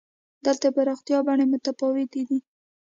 دلته 0.45 0.67
د 0.71 0.73
پراختیا 0.75 1.17
بڼې 1.27 1.45
متفاوتې 1.51 2.21
دي. 2.29 2.39